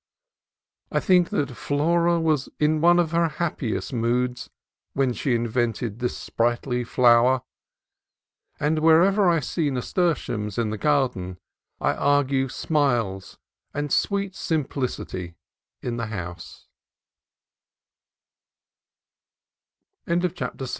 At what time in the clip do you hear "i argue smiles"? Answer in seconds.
11.79-13.37